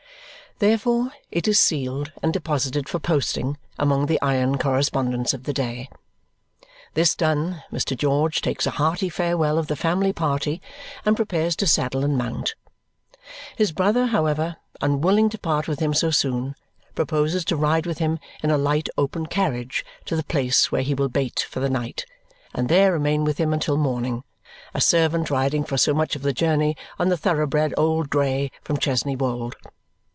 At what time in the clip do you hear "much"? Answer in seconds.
25.95-26.15